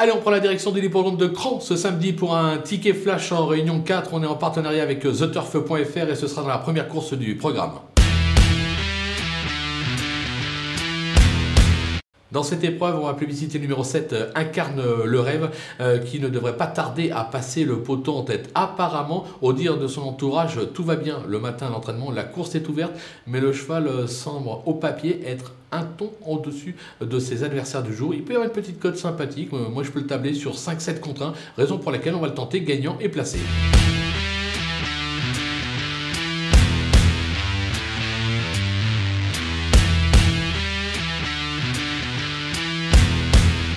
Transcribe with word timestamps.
Allez, 0.00 0.12
on 0.12 0.20
prend 0.20 0.30
la 0.30 0.38
direction 0.38 0.70
de 0.70 0.78
l'hippodrome 0.78 1.16
de 1.16 1.26
Cran 1.26 1.58
ce 1.58 1.74
samedi 1.74 2.12
pour 2.12 2.36
un 2.36 2.58
ticket 2.58 2.92
flash 2.92 3.32
en 3.32 3.46
réunion 3.46 3.80
4. 3.80 4.10
On 4.12 4.22
est 4.22 4.26
en 4.26 4.36
partenariat 4.36 4.84
avec 4.84 5.00
TheTurf.fr 5.00 6.08
et 6.08 6.14
ce 6.14 6.28
sera 6.28 6.42
dans 6.42 6.48
la 6.48 6.58
première 6.58 6.86
course 6.86 7.14
du 7.14 7.36
programme. 7.36 7.72
Dans 12.30 12.42
cette 12.42 12.62
épreuve, 12.62 13.02
va 13.02 13.14
publicité 13.14 13.58
numéro 13.58 13.82
7 13.82 14.12
euh, 14.12 14.30
incarne 14.34 14.82
le 15.04 15.20
rêve 15.20 15.50
euh, 15.80 15.98
qui 15.98 16.20
ne 16.20 16.28
devrait 16.28 16.58
pas 16.58 16.66
tarder 16.66 17.10
à 17.10 17.24
passer 17.24 17.64
le 17.64 17.78
poteau 17.78 18.14
en 18.14 18.22
tête. 18.22 18.50
Apparemment, 18.54 19.24
au 19.40 19.54
dire 19.54 19.78
de 19.78 19.86
son 19.86 20.02
entourage, 20.02 20.60
tout 20.74 20.84
va 20.84 20.96
bien 20.96 21.22
le 21.26 21.38
matin 21.38 21.68
à 21.68 21.70
l'entraînement, 21.70 22.10
la 22.10 22.24
course 22.24 22.54
est 22.54 22.68
ouverte, 22.68 22.92
mais 23.26 23.40
le 23.40 23.54
cheval 23.54 23.86
euh, 23.86 24.06
semble 24.06 24.50
au 24.66 24.74
papier 24.74 25.22
être 25.26 25.54
un 25.72 25.84
ton 25.84 26.10
au-dessus 26.26 26.76
de 27.00 27.18
ses 27.18 27.44
adversaires 27.44 27.82
du 27.82 27.94
jour. 27.94 28.12
Il 28.12 28.24
peut 28.24 28.34
y 28.34 28.36
avoir 28.36 28.48
une 28.48 28.54
petite 28.54 28.78
cote 28.78 28.96
sympathique, 28.96 29.50
moi 29.52 29.82
je 29.82 29.90
peux 29.90 30.00
le 30.00 30.06
tabler 30.06 30.34
sur 30.34 30.54
5-7 30.54 31.00
contre 31.00 31.22
1, 31.22 31.32
raison 31.56 31.78
pour 31.78 31.92
laquelle 31.92 32.14
on 32.14 32.20
va 32.20 32.28
le 32.28 32.34
tenter 32.34 32.60
gagnant 32.60 32.96
et 33.00 33.08
placé. 33.08 33.38